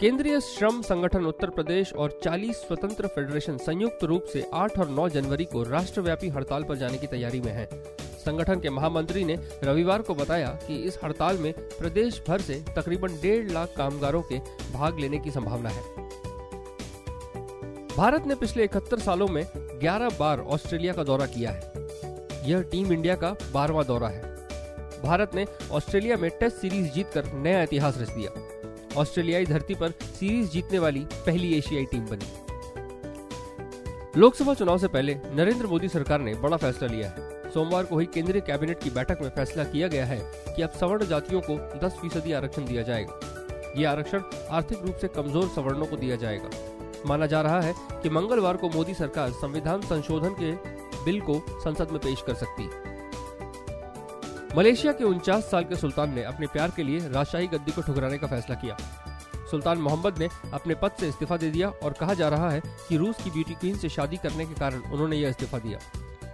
केंद्रीय 0.00 0.40
श्रम 0.40 0.82
संगठन 0.82 1.26
उत्तर 1.26 1.50
प्रदेश 1.50 1.92
और 1.92 2.20
40 2.24 2.56
स्वतंत्र 2.56 3.06
फेडरेशन 3.06 3.56
संयुक्त 3.56 4.04
रूप 4.04 4.24
से 4.24 4.50
8 4.54 4.78
और 4.78 4.88
9 4.88 5.08
जनवरी 5.08 5.44
को 5.44 5.62
राष्ट्रव्यापी 5.62 6.28
हड़ताल 6.28 6.64
पर 6.64 6.76
जाने 6.76 6.98
की 6.98 7.06
तैयारी 7.06 7.40
में 7.40 7.52
हैं। 7.52 7.68
संगठन 8.00 8.60
के 8.60 8.70
महामंत्री 8.70 9.24
ने 9.24 9.38
रविवार 9.64 10.02
को 10.02 10.14
बताया 10.14 10.48
कि 10.48 10.76
इस 10.76 10.98
हड़ताल 11.04 11.38
में 11.38 11.52
प्रदेश 11.52 12.22
भर 12.28 12.40
से 12.40 12.54
तकरीबन 12.54 13.08
डेढ़ 13.08 13.50
लाख 13.50 13.74
कामगारों 13.76 14.22
के 14.22 14.38
भाग 14.72 14.98
लेने 14.98 15.18
की 15.18 15.30
संभावना 15.30 15.68
है। 15.68 15.82
भारत 17.96 18.26
ने 18.26 18.34
पिछले 18.34 18.64
इकहत्तर 18.64 18.98
सालों 18.98 19.28
में 19.28 19.46
11 19.82 20.08
बार 20.18 20.40
ऑस्ट्रेलिया 20.40 20.92
का 20.92 21.04
दौरा 21.04 21.26
किया 21.26 21.50
है। 21.50 21.72
यह 22.50 22.62
टीम 22.62 22.92
इंडिया 22.92 23.14
का 23.14 23.36
बारवा 23.54 23.82
दौरा 23.82 24.08
है। 24.08 24.22
भारत 25.02 25.30
ने 25.34 25.46
ऑस्ट्रेलिया 25.70 26.16
में 26.16 26.30
टेस्ट 26.30 26.56
सीरीज़ 26.56 26.92
जीतकर 26.92 27.32
नया 27.32 27.62
इतिहास 27.62 27.98
रच 27.98 28.10
दिया। 28.10 28.49
ऑस्ट्रेलियाई 28.96 29.46
धरती 29.46 29.74
पर 29.74 29.90
सीरीज़ 29.90 30.50
जीतने 30.50 30.78
वाली 30.78 31.00
पहली 31.16 31.52
एशियाई 31.58 31.84
टीम 31.84 32.06
बनी। 32.06 32.26
लोकसभा 34.16 34.54
चुनाव 34.54 34.78
से 34.78 34.88
पहले 34.88 35.14
नरेंद्र 35.34 35.66
मोदी 35.66 35.88
सरकार 35.88 36.20
ने 36.20 36.34
बड़ा 36.34 36.56
फैसला 36.56 36.88
लिया 36.88 37.08
है। 37.08 37.50
सोमवार 37.50 37.84
को 37.84 37.94
हुई 37.94 38.06
केंद्रीय 38.06 38.40
कैबिनेट 38.40 38.82
की 38.82 38.90
बैठक 38.90 39.18
में 39.22 39.28
फैसला 39.28 39.64
किया 39.64 39.88
गया 39.88 40.04
है 40.04 40.18
कि 40.56 40.62
अब 40.62 40.70
सवर्ण 40.70 41.06
जातियों 41.06 41.40
को 41.40 41.56
10 41.78 41.92
फ़ीसदी 41.92 42.32
आरक्षण 42.32 42.64
दिया 42.64 42.82
जाएगा। 42.82 43.20
ये 43.76 43.84
आरक्षण 43.84 44.22
आर्थिक 44.50 44.82
रूप 44.82 44.94
से 44.94 45.08
कमज़ोर 45.08 45.48
सवर्णों 45.48 45.86
को 45.86 45.96
दिया 45.96 46.16
जाएगा। 46.16 46.50
माना 47.06 47.26
जा 47.26 47.40
रहा 47.40 47.60
है 47.60 47.74
कि 48.02 48.10
मंगलवार 48.10 48.56
को 48.56 48.68
मोदी 48.68 48.94
सरकार 48.94 49.30
संविधान 49.30 49.80
संशोधन 49.80 50.34
के 50.40 50.52
बिल 51.04 51.20
को 51.20 51.42
संसद 51.50 51.90
में 51.90 52.00
पेश 52.00 52.22
कर 52.26 52.34
सकती 52.34 52.62
है। 52.62 52.98
मलेशिया 54.56 54.92
के 54.92 55.04
उनचास 55.04 55.50
साल 55.50 55.64
के 55.64 55.76
सुल्तान 55.76 56.14
ने 56.14 56.22
अपने 56.22 56.46
प्यार 56.46 56.70
के 56.76 56.82
लिए 56.82 57.08
राजशाही 57.08 57.46
गद्दी 57.46 57.72
को 57.72 57.82
ठुकराने 57.82 58.18
का 58.18 58.26
फैसला 58.26 58.54
किया। 58.54 58.76
सुल्तान 59.50 59.78
मोहम्मद 59.78 60.18
ने 60.18 60.28
अपने 60.54 60.74
पद 60.74 60.92
से 61.00 61.08
इस्तीफा 61.08 61.36
दे 61.36 61.50
दिया 61.50 61.68
और 61.68 61.92
कहा 61.92 62.14
जा 62.14 62.28
रहा 62.28 62.50
है 62.50 62.62
कि 62.88 62.96
रूस 62.96 63.22
की 63.24 63.30
ब्यूटी 63.30 63.54
क्वीन 63.54 63.76
से 63.76 63.88
शादी 63.88 64.16
करने 64.16 64.46
के 64.46 64.54
कारण 64.54 64.80
उन्होंने 64.92 65.16
यह 65.16 65.28
इस्तीफा 65.28 65.58
दिया। 65.58 65.78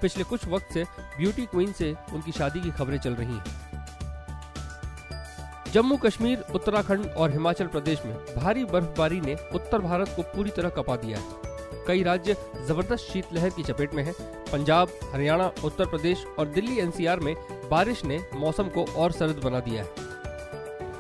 पिछले 0.00 0.24
कुछ 0.24 0.46
वक्त 0.48 0.72
से 0.72 0.84
ब्यूटी 1.18 1.46
क्वीन 1.46 1.72
से 1.72 1.94
उनकी 2.14 2.32
शादी 2.32 2.60
की 2.60 2.70
खबरें 2.70 2.98
चल 2.98 3.14
रही 3.14 3.34
हैं। 3.34 3.44
जम्मू 5.72 5.96
कश्मीर, 5.96 6.44
उत्तराखंड 6.54 7.06
और 7.06 7.30
हिमाचल 7.30 7.66
प्रदेश 7.66 8.02
में 8.06 8.14
भारी 8.36 8.64
बर्फबारी 8.64 9.20
ने 9.20 9.34
उत्तर 9.54 9.78
भारत 9.78 10.12
को 10.16 10.22
पूरी 10.22 10.50
तरह 10.50 10.68
कपा 10.68 10.96
दिया 10.96 11.18
है। 11.18 11.55
कई 11.86 12.02
राज्य 12.02 12.36
ज़बरदस्त 12.68 13.12
शीतलहर 13.12 13.50
की 13.50 13.62
चपेट 13.62 13.94
में 13.94 14.02
हैं। 14.02 14.12
पंजाब, 14.52 14.88
हरियाणा, 15.12 15.50
उत्तर 15.64 15.86
प्रदेश 15.86 16.24
और 16.38 16.46
दिल्ली 16.48 16.78
एनसीआर 16.80 17.20
में 17.20 17.34
बारिश 17.70 18.04
ने 18.04 18.18
मौसम 18.34 18.68
को 18.68 18.84
और 18.96 19.12
सर्द 19.12 19.40
बना 19.44 19.60
दिया 19.60 19.82
है। 19.82 20.04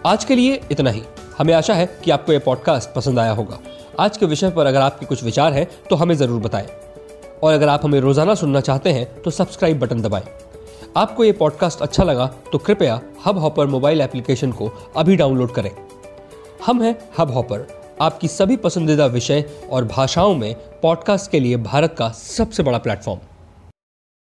आज 0.06 0.24
के 0.24 0.34
लिए 0.34 0.60
इतना 0.70 0.90
ही। 0.90 1.02
हमें 1.38 1.52
आशा 1.54 1.74
है 1.74 1.86
कि 2.04 2.10
आपको 2.10 2.32
यह 2.32 2.38
पॉडकास्ट 2.38 2.92
पसंद 2.94 3.18
आया 3.18 3.32
होगा। 3.32 3.58
आज 4.00 4.16
के 4.16 4.26
विषय 4.26 4.50
पर 4.50 4.66
अगर 4.66 4.80
आपके 4.80 5.06
कुछ 5.06 5.22
विचार 5.24 5.52
हैं 5.52 5.66
तो 5.90 5.96
हमें 5.96 6.14
ज़रूर 6.14 6.40
बताएँ। 6.40 6.66
और 7.42 7.52
अगर 7.52 7.68
आप 7.68 7.84
हमें 7.84 7.98
रोज़ाना 8.00 8.34
सुनना 8.34 8.60
चाहते 8.60 8.92
हैं 8.92 9.22
तो 9.22 9.30
सब्सक्राइब 9.30 9.78
बटन 9.80 10.02
दबाएँ। 10.02 10.24
आपको 10.96 11.24
ये 11.24 11.32
पॉडकास्ट 11.32 11.82
अच्छा 11.82 12.04
लगा 12.04 12.26
तो 12.52 12.58
कृपया 12.58 13.00
हब 13.26 13.38
हॉपर 13.38 13.66
मोबाइल 13.66 14.00
एप्लीकेशन 14.00 14.52
को 14.52 14.70
अभी 14.96 15.16
डाउनलोड 15.16 15.52
करें। 15.54 15.70
हम 16.66 16.82
हैं 16.82 16.96
हब 17.18 17.30
हॉपर 17.30 17.66
आपकी 18.00 18.28
सभी 18.28 18.56
पसंदीदा 18.56 19.06
विषय 19.06 19.44
और 19.70 19.84
भाषाओं 19.86 20.34
में 20.34 20.54
पॉडकास्ट 20.86 21.30
के 21.30 21.38
लिए 21.40 21.56
भारत 21.56 21.94
का 21.98 22.08
सबसे 22.08 22.62
बड़ा 22.62 22.78
प्लेटफॉर्म 22.78 23.20